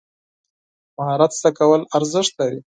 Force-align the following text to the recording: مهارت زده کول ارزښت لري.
مهارت 0.97 1.31
زده 1.39 1.49
کول 1.59 1.81
ارزښت 1.97 2.31
لري. 2.39 2.59